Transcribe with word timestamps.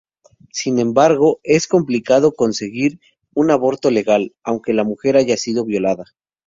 Sin 0.51 0.79
embargo, 0.79 1.39
es 1.43 1.67
complicado 1.67 2.33
conseguir 2.33 2.99
un 3.35 3.51
aborto 3.51 3.91
legal, 3.91 4.33
aunque 4.41 4.73
la 4.73 4.83
mujer 4.83 5.15
haya 5.15 5.37
sido 5.37 5.63
violada. 5.63 6.05